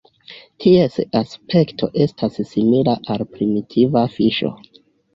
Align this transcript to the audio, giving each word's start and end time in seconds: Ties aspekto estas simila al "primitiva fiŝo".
Ties 0.63 0.97
aspekto 1.19 1.91
estas 2.07 2.41
simila 2.55 2.99
al 3.17 3.25
"primitiva 3.39 4.07
fiŝo". 4.19 4.57